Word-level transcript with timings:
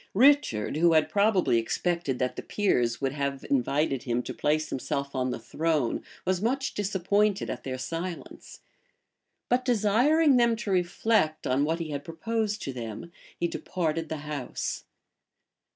Richard, 0.15 0.77
who 0.77 0.93
had 0.93 1.11
probably 1.11 1.59
expected 1.59 2.17
that 2.17 2.35
the 2.35 2.41
peers 2.41 3.01
would 3.01 3.11
have 3.11 3.45
invited 3.51 4.01
him 4.01 4.23
to 4.23 4.33
place 4.33 4.71
himself 4.71 5.13
on 5.13 5.29
the 5.29 5.37
throne, 5.37 6.03
was 6.25 6.41
much 6.41 6.73
disappointed 6.73 7.51
at 7.51 7.63
their 7.63 7.77
silence; 7.77 8.61
but 9.47 9.63
desiring 9.63 10.37
them 10.37 10.55
to 10.55 10.71
reflect 10.71 11.45
on 11.45 11.65
what 11.65 11.77
he 11.77 11.91
had 11.91 12.03
proposed 12.03 12.63
to 12.63 12.73
them, 12.73 13.11
he 13.39 13.47
departed 13.47 14.09
the 14.09 14.17
house. 14.25 14.85